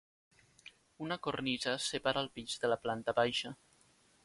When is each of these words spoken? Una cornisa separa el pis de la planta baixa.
Una 1.07 1.17
cornisa 1.27 1.75
separa 1.89 2.25
el 2.27 2.33
pis 2.39 2.57
de 2.65 2.73
la 2.75 2.81
planta 2.87 3.17
baixa. 3.23 3.55